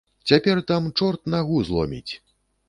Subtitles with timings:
[0.29, 2.13] Цяпер там чорт нагу зломіць!